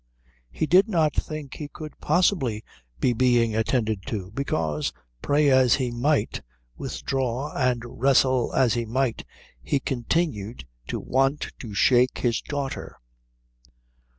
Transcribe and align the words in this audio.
He 0.49 0.65
did 0.65 0.89
not 0.89 1.13
think 1.15 1.53
he 1.57 1.67
could 1.67 1.95
possibly 2.01 2.63
be 2.99 3.13
being 3.13 3.55
attended 3.55 4.03
to, 4.07 4.31
because, 4.31 4.91
pray 5.21 5.51
as 5.51 5.75
he 5.75 5.91
might, 5.91 6.41
withdraw 6.75 7.55
and 7.55 7.83
wrestle 7.85 8.51
as 8.55 8.73
he 8.73 8.87
might, 8.87 9.25
he 9.61 9.79
continued 9.79 10.65
to 10.87 10.99
want 10.99 11.53
to 11.59 11.75
shake 11.75 12.17
his 12.17 12.41
daughter. 12.41 12.97